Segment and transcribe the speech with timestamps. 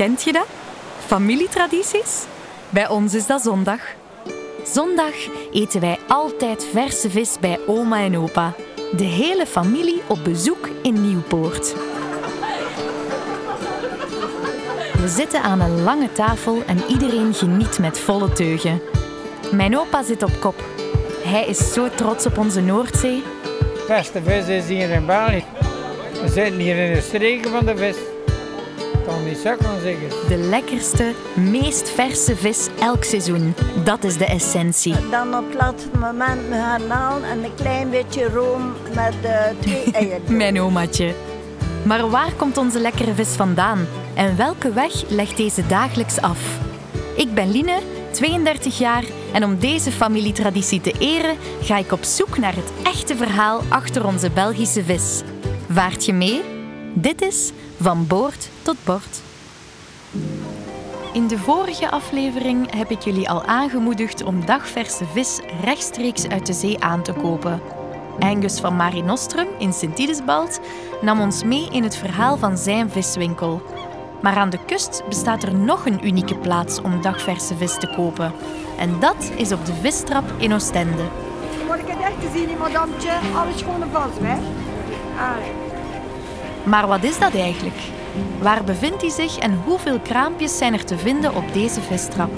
[0.00, 0.46] Kent je dat?
[1.06, 2.24] Familietradities?
[2.70, 3.80] Bij ons is dat zondag.
[4.64, 5.14] Zondag
[5.52, 8.54] eten wij altijd verse vis bij oma en opa.
[8.96, 11.74] De hele familie op bezoek in Nieuwpoort.
[14.92, 18.80] We zitten aan een lange tafel en iedereen geniet met volle teugen.
[19.52, 20.64] Mijn opa zit op kop.
[21.24, 23.22] Hij is zo trots op onze Noordzee.
[23.88, 25.44] beste vis is hier in België.
[26.22, 27.96] We zitten hier in de streken van de vis.
[29.10, 30.28] Kan niet zo kan zeggen.
[30.28, 33.54] De lekkerste, meest verse vis elk seizoen.
[33.84, 34.94] Dat is de essentie.
[35.10, 39.90] Dan op het laatste moment met garnalen en een klein beetje room met eh, twee
[39.92, 40.36] eieren.
[40.36, 41.14] Mijn omaatje.
[41.82, 43.86] Maar waar komt onze lekkere vis vandaan?
[44.14, 46.58] En welke weg legt deze dagelijks af?
[47.16, 47.78] Ik ben Line,
[48.10, 53.16] 32 jaar, en om deze familietraditie te eren ga ik op zoek naar het echte
[53.16, 55.22] verhaal achter onze Belgische vis.
[55.70, 56.42] Vaart je mee?
[56.94, 57.52] Dit is
[57.82, 59.22] Van Boord tot Bord.
[61.12, 66.52] In de vorige aflevering heb ik jullie al aangemoedigd om dagverse vis rechtstreeks uit de
[66.52, 67.60] zee aan te kopen.
[68.18, 70.60] Angus van Marinostrum in Sint-Idesbald
[71.00, 73.62] nam ons mee in het verhaal van zijn viswinkel.
[74.22, 78.32] Maar aan de kust bestaat er nog een unieke plaats om dagverse vis te kopen.
[78.78, 81.04] En dat is op de vistrap in Oostende.
[81.66, 83.10] Moet ik het echt te zien, madamtje?
[83.34, 84.34] Alles gewoon vast, hè?
[85.18, 85.69] Ah,
[86.64, 87.78] Maar wat is dat eigenlijk?
[88.40, 92.30] Waar bevindt hij zich en hoeveel kraampjes zijn er te vinden op deze vistrap?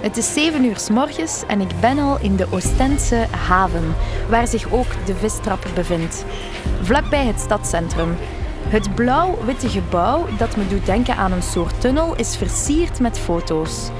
[0.00, 3.94] Het is 7 uur s morgens en ik ben al in de Oostense haven,
[4.28, 6.24] waar zich ook de vistrap bevindt.
[6.82, 8.16] Vlakbij het stadscentrum.
[8.68, 13.90] Het blauw-witte gebouw dat me doet denken aan een soort tunnel is versierd met foto's.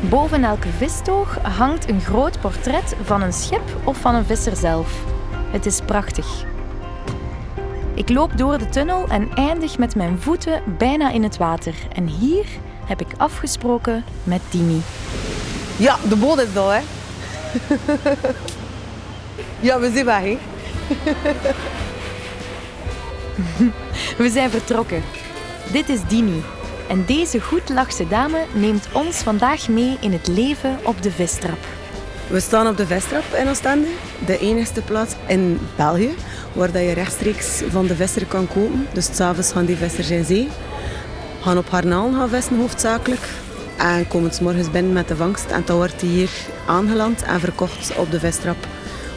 [0.00, 5.04] Boven elke vistoog hangt een groot portret van een schip of van een visser zelf.
[5.50, 6.49] Het is prachtig.
[7.94, 11.74] Ik loop door de tunnel en eindig met mijn voeten bijna in het water.
[11.92, 12.46] En hier
[12.84, 14.80] heb ik afgesproken met Dini.
[15.76, 16.82] Ja, de boot is daar, hè.
[19.66, 20.38] ja, we zijn weg, hè.
[24.22, 25.02] We zijn vertrokken.
[25.72, 26.42] Dit is Dini.
[26.88, 31.79] En deze goedlachse dame neemt ons vandaag mee in het leven op de vistrap.
[32.30, 33.86] We staan op de Vestrap in Oostende.
[34.26, 36.10] De enigste plaats in België
[36.52, 38.86] waar dat je rechtstreeks van de visser kan kopen.
[38.92, 40.48] Dus s'avonds gaan die vissers in zee.
[41.40, 43.28] Gaan op Harnaal gaan vissen hoofdzakelijk.
[43.76, 45.50] En komen 's morgens binnen met de vangst.
[45.50, 46.30] En dan wordt die hier
[46.66, 48.66] aangeland en verkocht op de Vestrap.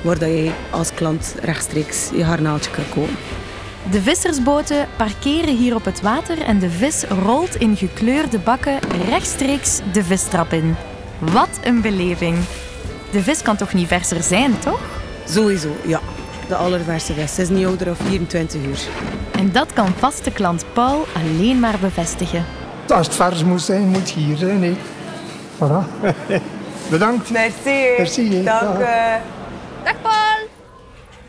[0.01, 3.17] Waar dat je als klant rechtstreeks je harnaaltje kan kopen.
[3.91, 9.79] De vissersboten parkeren hier op het water en de vis rolt in gekleurde bakken rechtstreeks
[9.91, 10.75] de vistrap in.
[11.19, 12.37] Wat een beleving!
[13.13, 14.79] De vis kan toch niet verser zijn, toch?
[15.29, 15.99] Sowieso, ja.
[16.47, 17.29] De allerverse vis.
[17.31, 18.79] Het is niet ouder dan 24 uur.
[19.31, 22.45] En dat kan vaste klant Paul alleen maar bevestigen.
[22.87, 24.63] Als het vers moet zijn, moet het hier zijn.
[24.63, 24.73] hè.
[25.57, 26.09] Voilà.
[26.89, 27.29] Bedankt.
[27.29, 27.85] Merci.
[27.97, 28.43] Merci.
[28.43, 28.79] Dank.
[28.79, 29.15] Ja.
[29.83, 30.22] eh.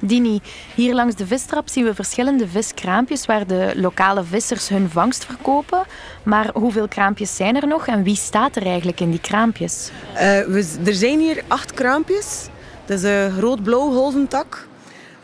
[0.06, 0.40] Dini,
[0.74, 5.82] hier langs de vistrap zien we verschillende viskraampjes waar de lokale vissers hun vangst verkopen.
[6.22, 9.90] Maar hoeveel kraampjes zijn er nog en wie staat er eigenlijk in die kraampjes?
[10.14, 12.48] Eh, we, er zijn hier acht kraampjes.
[12.84, 14.68] Dat is een rood-blauw golventak.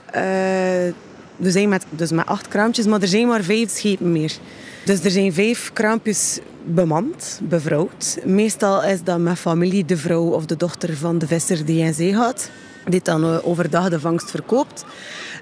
[0.06, 0.22] Eh,
[1.36, 4.32] we zijn met, dus met acht kraampjes, maar er zijn maar vijf schepen meer.
[4.90, 8.18] Dus er zijn vijf kraampjes bemand, bevrouwd.
[8.24, 11.94] Meestal is dat met familie, de vrouw of de dochter van de visser die in
[11.94, 12.50] zee gaat.
[12.84, 14.84] Die dan eh, overdag de vangst verkoopt.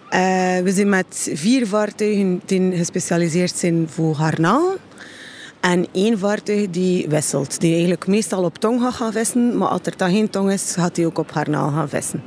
[0.08, 0.20] Eh,
[0.58, 4.74] we zijn met vier vaartuigen die gespecialiseerd zijn voor garnaal.
[5.60, 7.60] En één vaartuig die wisselt.
[7.60, 9.58] Die eigenlijk meestal op tong gaat gaan vissen.
[9.58, 12.22] Maar als er geen tong is, gaat hij ook op garnaal gaan vissen.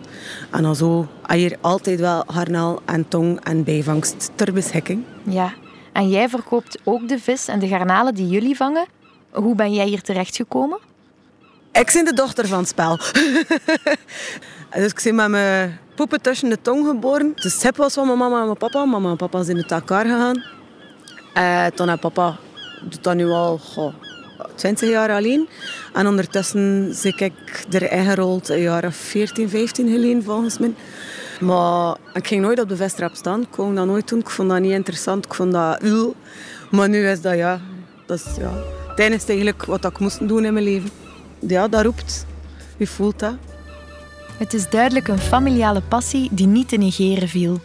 [0.52, 5.04] En dan zo hier altijd wel garnaal en tong en bijvangst ter beschikking.
[5.24, 5.54] Ja,
[5.92, 8.86] en jij verkoopt ook de vis en de garnalen die jullie vangen.
[9.32, 10.80] Hoe ben jij hier terechtgekomen?
[11.72, 12.98] Ik ben de dochter van het spel.
[14.76, 17.32] dus ik ben met mijn poepen tussen de tong geboren.
[17.36, 18.86] De schip was van mijn mama en mijn papa.
[18.86, 20.44] Mama en papa zijn uit elkaar gegaan.
[21.34, 22.38] Eh, toen heeft papa
[22.82, 23.94] doet dat nu al goh,
[24.56, 25.48] 20 jaar alleen.
[25.94, 30.74] En ondertussen zit ik er een jaar of 14, 15 geleden volgens mij.
[31.40, 33.42] Maar ik ging nooit op de vestrap staan.
[33.42, 34.20] Ik kon dat nooit doen.
[34.20, 35.26] Ik vond dat niet interessant.
[35.26, 35.84] Ik vond dat...
[35.84, 36.10] "Ugh."
[36.72, 37.62] Maar nu is dat ja...
[38.06, 38.52] Dat is ja...
[38.88, 40.90] Het enige eigenlijk wat ik moest doen in mijn leven.
[41.40, 42.26] Ja, dat roept.
[42.78, 43.34] Je voelt dat.
[44.38, 47.60] Het is duidelijk een familiale passie die niet te negeren viel.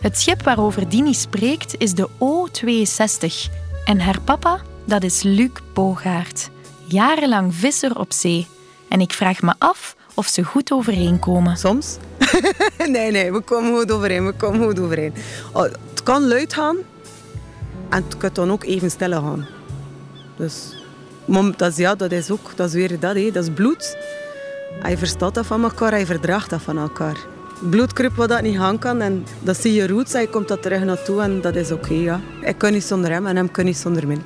[0.00, 3.52] Het schip waarover Dini spreekt is de O62.
[3.84, 6.50] En haar papa, dat is Luc Bogaert.
[6.84, 8.46] Jarenlang visser op zee.
[8.88, 11.56] En ik vraag me af of ze goed overeenkomen.
[11.56, 11.96] Soms.
[12.94, 14.26] nee, nee, we komen goed overeen.
[14.26, 15.14] We komen goed overeen.
[15.52, 16.76] Oh, het kan luid gaan.
[17.88, 19.46] En het kan dan ook even stiller gaan.
[20.36, 20.84] Dus
[21.56, 23.30] dat is, ja, dat is ook, dat is weer dat, hè.
[23.30, 23.96] dat is bloed.
[24.82, 27.16] Hij verstaat dat van elkaar, hij verdraagt dat van elkaar.
[27.70, 30.84] Bloedkruip wat dat niet gaan kan en dat zie je roots, hij komt dat terug
[30.84, 31.94] naartoe en dat is oké.
[31.94, 32.20] ja.
[32.40, 34.18] Ik kan niet zonder hem en hem kan niet zonder mij.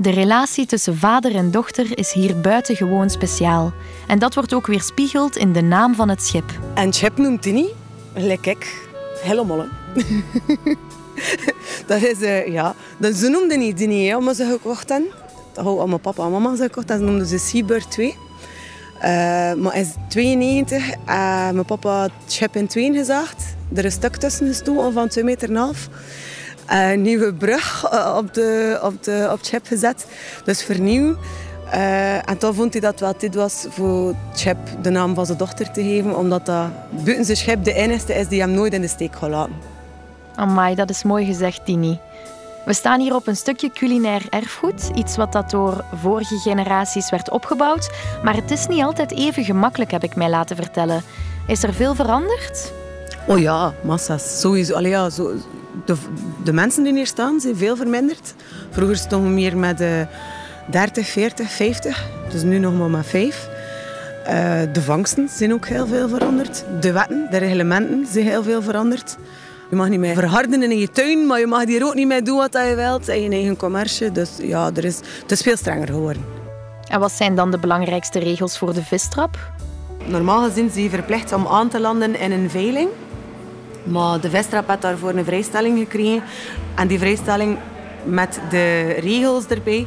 [0.00, 3.72] De relatie tussen vader en dochter is hier buitengewoon speciaal.
[4.06, 6.44] En dat wordt ook weerspiegeld in de naam van het schip.
[6.74, 7.74] En Chip noemt hij niet,
[9.22, 9.64] helemaal.
[11.86, 15.10] dat is, eh, ja, dat, ze noemden niet die hè, maar ze gekocht hebben.
[15.52, 18.16] Dat hou aan mijn papa en mama gekocht ze noemden ze Seabird 2.
[19.00, 19.08] Eh,
[19.54, 23.42] maar is 92 en mijn papa had Chip in tweeën gezaagd.
[23.74, 25.88] Er is een stuk tussen gestoken van 2 meter en half.
[26.68, 30.06] Eh, Een nieuwe brug eh, op, de, op, de, op Chip gezet.
[30.44, 31.18] Dus vernieuwen.
[31.70, 35.38] Eh, en toen vond hij dat wel dit was voor Chip de naam van zijn
[35.38, 36.16] dochter te geven.
[36.16, 39.30] Omdat dat buiten zijn schip de enige is die hem nooit in de steek gaat
[39.30, 39.54] laten.
[40.34, 41.98] Amai, dat is mooi gezegd, Tini.
[42.64, 47.30] We staan hier op een stukje culinair erfgoed, iets wat dat door vorige generaties werd
[47.30, 47.90] opgebouwd,
[48.22, 51.02] maar het is niet altijd even gemakkelijk, heb ik mij laten vertellen.
[51.46, 52.72] Is er veel veranderd?
[53.26, 54.40] Oh ja, massa's.
[54.40, 54.74] Sowieso.
[54.74, 55.32] Allee, ja, zo,
[55.84, 55.94] de,
[56.44, 58.34] de mensen die hier staan zijn veel verminderd.
[58.70, 60.00] Vroeger stonden we meer met eh
[60.70, 62.06] 30, 40, 50.
[62.30, 63.48] Dus nu nog maar met 5.
[64.24, 66.64] Eh, de vangsten zijn ook heel veel veranderd.
[66.80, 69.16] De wetten, de reglementen zijn heel veel veranderd.
[69.70, 72.24] Je mag niet meer verharden in je tuin, maar je mag hier ook niet meer
[72.24, 74.12] doen wat je wilt in je eigen commercie.
[74.12, 76.24] Dus ja, er is, het is veel strenger geworden.
[76.88, 79.52] En wat zijn dan de belangrijkste regels voor de vistrap?
[80.06, 82.88] Normaal gezien zijn je verplicht om aan te landen in een veiling.
[83.90, 86.22] Maar de Vestrap had daarvoor een vrijstelling gekregen.
[86.74, 87.58] En die vrijstelling
[88.04, 89.86] met de regels erbij.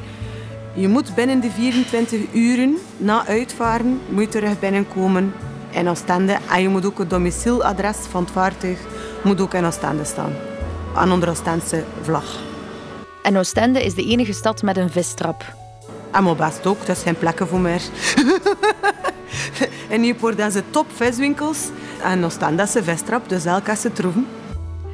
[0.73, 5.33] Je moet binnen de 24 uren na uitvaren moet je terug binnenkomen
[5.69, 6.37] in Oostende.
[6.51, 8.79] En je moet ook het domicieladres van het vaartuig
[9.23, 10.33] moet ook in Oostende staan.
[10.95, 12.39] Aan onder Oostense vlag.
[13.23, 15.43] En Oostende is de enige stad met een vistrap.
[16.11, 17.79] En maar best ook, dat zijn plekken voor mij.
[19.89, 20.85] in Nieuwpoort zijn ze top
[22.01, 22.13] viswinkels.
[22.13, 24.27] En Oostende is een vistrap, dus elk has ze troeven.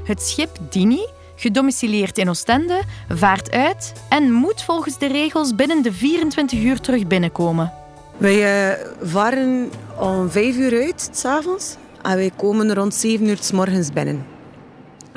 [0.04, 5.94] Het schip Dini, gedomicileerd in Oostende, vaart uit en moet volgens de regels binnen de
[5.94, 7.74] 24 uur terug binnenkomen.
[8.18, 11.76] Wij eh, varen om vijf uur uit, s'avonds.
[12.02, 14.26] En wij komen rond zeven uur s morgens binnen.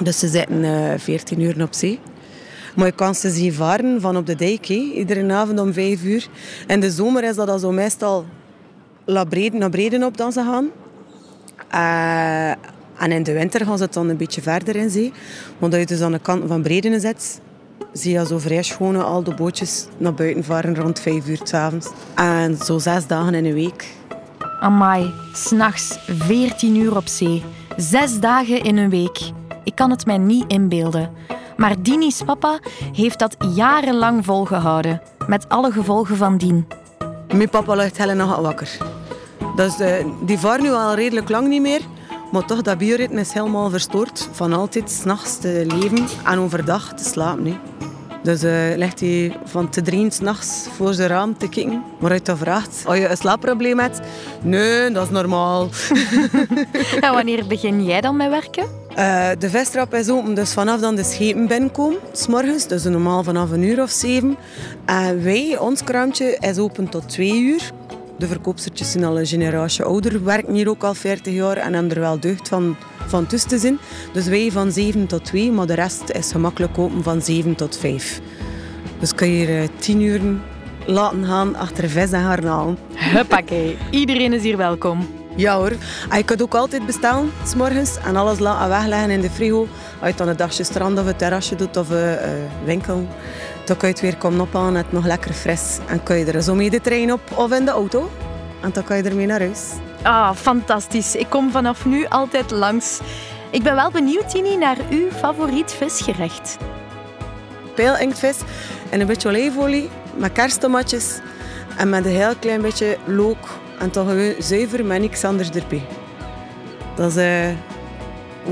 [0.02, 1.98] Dus ze zitten eh 14 uur op zee.
[2.74, 6.26] Maar je kan ze zien varen van op de dijk, iedere avond om vijf uur.
[6.66, 8.24] In de zomer is dat dan zo meestal
[9.06, 10.70] naar Breden, naar Breden op dan ze gaan.
[11.70, 12.50] Eh,
[12.98, 15.12] en in de winter gaan ze het dan een beetje verder in zee.
[15.58, 17.40] Want als je dus aan de kant van Breden zit,
[17.92, 21.88] zie je zo vrij schoon al de bootjes naar buiten varen rond vijf uur s'avonds.
[22.14, 23.86] En zo zes dagen in een week.
[24.60, 27.44] Amai, s'nachts 14 uur op zee.
[27.76, 29.20] Zes dagen in een week.
[29.64, 31.10] Ik kan het mij niet inbeelden.
[31.56, 32.58] Maar Dini's papa
[32.92, 35.02] heeft dat jarenlang volgehouden.
[35.26, 36.66] Met alle gevolgen van dien.
[37.34, 38.78] Mijn papa ligt hele nacht wakker.
[39.56, 39.74] Dus
[40.22, 41.80] die vaart nu al redelijk lang niet meer.
[42.32, 44.28] Maar toch, dat bioritme is helemaal verstoord.
[44.32, 47.46] Van altijd s'nachts te leven en overdag te slapen.
[47.46, 47.58] Hè.
[48.22, 48.40] Dus
[48.76, 51.82] ligt hij van te drieën s'nachts voor zijn raam te kijken.
[51.98, 54.00] Maar uit dat vraagt, als je een slaapprobleem hebt?
[54.42, 55.68] Nee, dat is normaal.
[57.00, 58.64] En wanneer begin jij dan met werken?
[58.94, 63.22] Eh, de vestrap is open, dus vanaf dan de schepen binnenkomen, s morgens, dus normaal
[63.22, 64.36] vanaf een uur of zeven.
[64.84, 67.70] En wij, ons kraampje, is open tot twee uur.
[68.20, 71.92] De verkoopstertjes zijn al een generatie ouder, werken hier ook al 40 jaar en hebben
[71.92, 73.78] er wel deugd van, van tussen te zijn.
[74.12, 77.78] Dus wij van 7 tot 2, maar de rest is gemakkelijk open van 7 tot
[77.78, 78.20] 5.
[78.98, 80.20] Dus kun je hier eh, 10 uur
[80.86, 82.78] laten gaan achter vis en garnalen.
[82.94, 85.08] Huppakee, iedereen is hier welkom.
[85.36, 85.72] Ja hoor.
[86.10, 89.68] En je kunt ook altijd bestellen, s morgens en alles laten wegleggen in de frigo.
[90.00, 92.30] Als je dan een dagje strand of een terrasje doet of een eh,
[92.64, 93.06] winkel,
[93.70, 95.78] dan kun je het weer komen ophalen en het nog lekker fris.
[95.86, 98.10] En kun je er zo mee de trein op of in de auto.
[98.60, 99.60] En dan kan je ermee naar huis.
[100.02, 101.16] Ah, fantastisch.
[101.16, 103.00] Ik kom vanaf nu altijd langs.
[103.50, 106.56] Ik ben wel benieuwd, Tini, naar uw favoriet visgerecht.
[107.74, 108.36] Peel inktvis
[108.90, 111.18] en een beetje olijfolie met kersttomatjes
[111.76, 113.48] en met een heel klein beetje look
[113.78, 115.86] en toch gewoon zuiver met niks anders erbij.
[116.94, 117.48] Dat is eh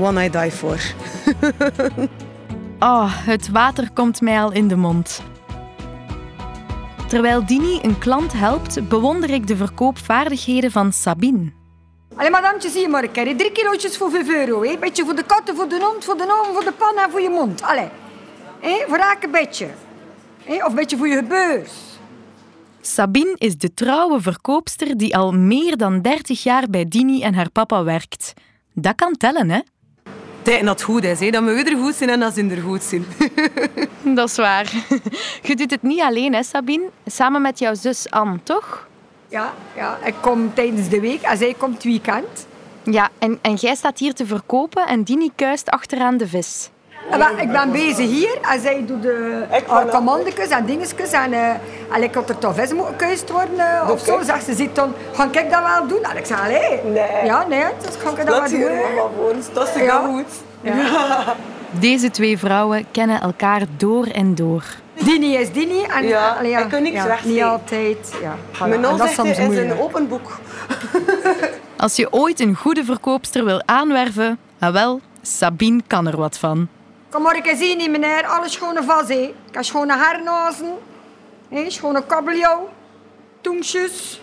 [0.01, 0.79] one I die for.
[2.79, 5.23] Oh, het water komt mij al in de mond.
[7.07, 11.51] Terwijl Dini een klant helpt, bewonder ik de verkoopvaardigheden van Sabine.
[12.15, 13.35] Allee, madamtje, zie je maar een hè.
[13.35, 14.63] Drie kilootjes voor 5 euro.
[14.63, 14.77] Hè.
[14.77, 17.21] Beetje voor de katten, voor de hond, voor de oom, voor de pan en voor
[17.21, 17.61] je mond.
[17.61, 17.87] Allee.
[18.59, 19.67] Hè, voor elke beetje.
[20.43, 21.71] Hè, of een beetje voor je gebeus.
[22.81, 27.49] Sabine is de trouwe verkoopster die al meer dan 30 jaar bij Dini en haar
[27.49, 28.33] papa werkt.
[28.73, 29.59] Dat kan tellen, hè?
[30.49, 31.19] Dat het goed is.
[31.19, 31.29] Hè.
[31.29, 33.05] Dat we er goed zijn en dat ze er goed zijn.
[34.15, 34.71] Dat is waar.
[35.41, 36.89] Je doet het niet alleen, hè, Sabine?
[37.05, 38.87] Samen met jouw zus Anne, toch?
[39.27, 42.47] Ja, ja, ik kom tijdens de week en zij komt het weekend.
[42.83, 46.69] Ja, en, en jij staat hier te verkopen en Dini kuist achteraan de vis.
[47.09, 49.43] En wel, ik ben bezig hier en zij doet de
[49.91, 51.11] commandekes en dingetjes.
[51.11, 51.49] En, uh,
[51.91, 54.21] en ik had er toch vis moeten gekuist worden eh, of zo.
[54.23, 56.03] Zegt ze, ziet dan, ga ik dat wel doen?
[56.03, 56.79] En ik zeg, allee.
[56.83, 57.25] Nee.
[57.25, 59.43] Ja, nee, dus ga ik dat wel doen.
[59.53, 60.01] Dat is Ja.
[60.05, 60.25] goed.
[61.79, 64.63] Deze twee vrouwen kennen elkaar door en door.
[64.93, 65.83] Dini is Dini.
[65.83, 67.33] En, Ja, allee, ik kan niks ja, wegsteken.
[67.33, 68.13] Niet altijd.
[68.21, 68.57] Ja, voilà.
[68.67, 70.39] Mijn En dat is een open boek.
[71.77, 76.67] Als je ooit een goede verkoopster wil aanwerven, ah wel, Sabine kan er wat van.
[77.09, 78.25] Kom maar eens zien, meneer.
[78.25, 79.33] Alle schone vas, hè.
[79.47, 80.73] Ik heb schone haarnazen.
[81.49, 82.69] hè, Schone kabeljauw.
[83.41, 84.21] Toensjes.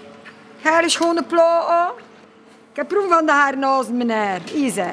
[0.63, 1.95] Haar schone platen.
[2.71, 4.41] Ik heb proef van de haarnazen, meneer.
[4.53, 4.85] Hier, ze.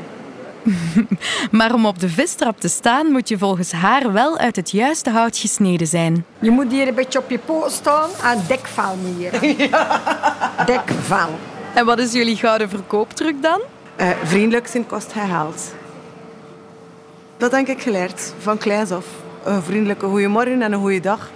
[1.51, 5.09] Maar om op de vistrap te staan, moet je volgens haar wel uit het juiste
[5.09, 6.25] hout gesneden zijn.
[6.39, 9.31] Je moet hier een beetje op je poot staan en dekvel hier.
[10.65, 11.29] Dekvel.
[11.73, 13.61] En wat is jullie gouden verkooptruc dan?
[13.95, 15.73] Eh, vriendelijk zijn kost geld.
[17.37, 19.05] Dat denk ik geleerd, van kleins af.
[19.43, 21.31] Een vriendelijke goeiemorgen en een goede dag.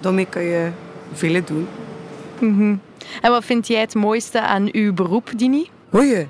[0.00, 0.70] Daarmee kun je
[1.12, 1.68] veel doen.
[3.20, 5.70] En wat vind jij het mooiste aan uw beroep, Dini?
[5.94, 6.28] Oei.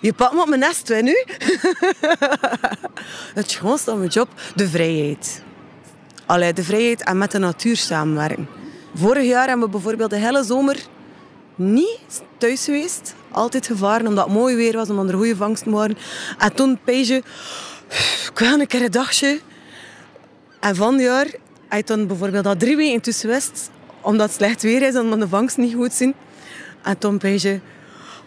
[0.00, 1.24] Je pakt me op mijn nest, hè, nu?
[3.40, 5.42] het schoonste aan mijn job, de vrijheid.
[6.26, 8.48] Allee, de vrijheid en met de natuur samenwerken.
[8.94, 10.76] Vorig jaar hebben we bijvoorbeeld de hele zomer
[11.56, 13.14] niet thuis geweest.
[13.30, 15.96] Altijd gevaren omdat het mooi weer was, omdat er goede vangsten waren.
[16.38, 17.22] En toen peesje,
[18.32, 19.40] ik wil een keer een dagje.
[20.60, 21.26] En van het jaar,
[21.68, 23.40] hij dan bijvoorbeeld al drie weken tussen
[24.00, 26.14] omdat het slecht weer is en omdat de vangsten niet goed zijn.
[26.82, 27.60] En toen peesje,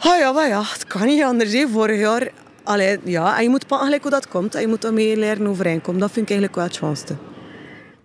[0.05, 1.53] oh ja, maar ja, het kan niet anders.
[1.53, 1.67] Hè.
[1.67, 2.31] Vorig jaar,
[2.63, 4.55] allee, ja, en je moet pakken gelijk hoe dat komt.
[4.55, 5.99] En je moet daarmee leren overeenkomen.
[5.99, 7.15] Dat vind ik eigenlijk wel het schoonste.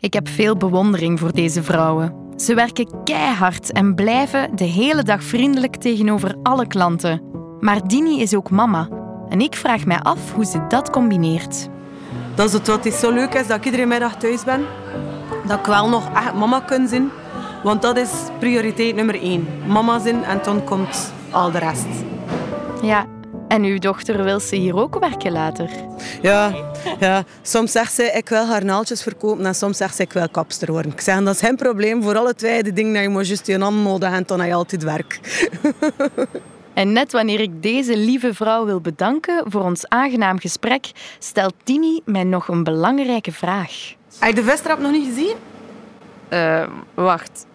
[0.01, 2.24] Ik heb veel bewondering voor deze vrouwen.
[2.37, 7.23] Ze werken keihard en blijven de hele dag vriendelijk tegenover alle klanten.
[7.61, 8.89] Maar Dini is ook mama.
[9.29, 11.69] En ik vraag mij af hoe ze dat combineert.
[12.35, 14.65] Dat is het wat is zo leuk is, dat ik iedere middag thuis ben.
[15.47, 17.11] Dat ik wel nog echt mama kan zijn.
[17.63, 19.47] Want dat is prioriteit nummer één.
[19.67, 21.87] Mama zijn en dan komt al de rest.
[22.83, 23.07] Ja,
[23.49, 25.69] en uw dochter wil ze hier ook werken later.
[26.23, 26.55] Ja,
[27.01, 30.29] ja, soms zegt ze ik wil haar naaltjes verkopen en soms zegt ze ik wil
[30.29, 30.93] kapster worden.
[30.93, 32.63] Ik zeg dat is geen probleem voor alle twee.
[32.63, 35.21] De dingen dat je maar juist je hand nodig hebt, dan heb je altijd werk.
[36.75, 42.01] En net wanneer ik deze lieve vrouw wil bedanken voor ons aangenaam gesprek, stelt Dini
[42.05, 43.95] mij nog een belangrijke vraag.
[44.19, 45.37] Heb je de vistrap nog niet gezien?
[46.29, 47.47] Eh, wacht.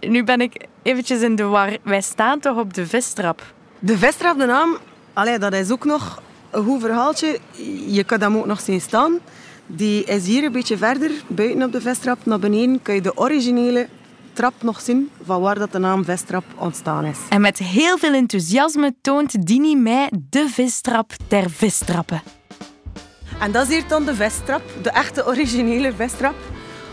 [0.00, 1.76] Nu ben ik eventjes in de war.
[1.82, 3.42] Wij staan toch op de vistrap?
[3.78, 4.76] De vistrap, de naam,
[5.12, 7.38] allee, dat is ook nog een goed verhaaltje.
[7.86, 9.18] Je kan hem ook nog zien staan.
[9.66, 12.26] Die is hier een beetje verder, buiten op de vistrap.
[12.26, 13.88] Naar beneden kun je de originele
[14.32, 17.18] trap nog zien van waar dat de naam vistrap ontstaan is.
[17.28, 22.22] En met heel veel enthousiasme toont Dini mij de vistrap ter vistrappen.
[23.40, 26.34] En dat is hier dan de vistrap, de echte originele vistrap,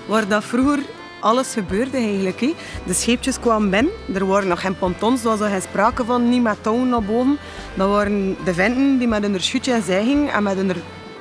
[0.07, 0.79] waar dat vroeger
[1.19, 2.39] alles gebeurde eigenlijk.
[2.85, 6.29] De scheepjes kwamen binnen, er waren nog geen pontons, er was er geen sprake van,
[6.29, 7.37] niet met touwen naar boven.
[7.73, 10.71] Dat waren de venten die met hun schuitje en zij gingen en met hun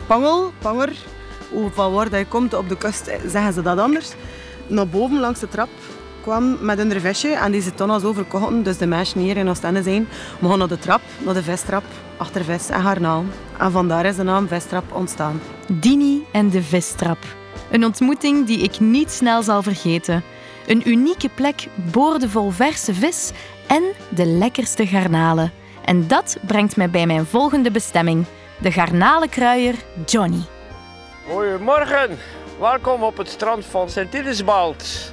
[0.07, 0.93] pangel, panger,
[1.53, 4.11] hoe- van waar dat je komt op de kust zeggen ze dat anders,
[4.67, 5.69] naar boven langs de trap
[6.23, 8.63] kwam met hun visje en die ze toen als overkochten.
[8.63, 11.83] Dus de mensen hier in Oostende zijn, mogen naar de trap, naar de vistrap,
[12.17, 13.25] achter vis en garnaal.
[13.59, 15.41] En vandaar is de naam vistrap ontstaan.
[15.73, 17.19] Dini en de vistrap.
[17.71, 20.23] Een ontmoeting die ik niet snel zal vergeten.
[20.67, 23.31] Een unieke plek boordevol verse vis
[23.67, 25.53] en de lekkerste garnalen.
[25.85, 28.25] En dat brengt mij bij mijn volgende bestemming.
[28.59, 29.75] De garnalenkruier
[30.07, 30.43] Johnny.
[31.29, 32.19] Goedemorgen,
[32.61, 35.13] welkom op het strand van Sint-Idesbald.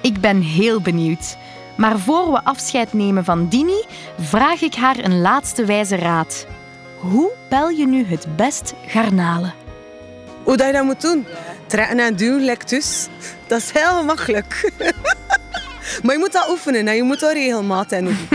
[0.00, 1.36] Ik ben heel benieuwd.
[1.76, 3.84] Maar voor we afscheid nemen van Dini,
[4.18, 6.46] vraag ik haar een laatste wijze raad.
[6.98, 9.54] Hoe pel je nu het best garnalen?
[10.42, 11.26] Hoe dat je dat moet doen?
[11.66, 13.06] Trekken en duwen, lekt dus.
[13.46, 14.72] Dat is heel gemakkelijk.
[16.02, 18.28] maar je moet dat oefenen en je moet dat regelmatig doen.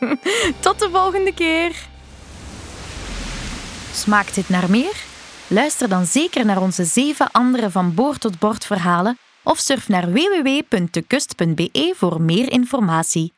[0.60, 1.72] Tot de volgende keer.
[3.92, 5.06] Smaakt dit naar meer?
[5.46, 10.12] Luister dan zeker naar onze zeven andere van boord tot bord verhalen of surf naar
[10.12, 13.32] www.dekust.be voor meer informatie.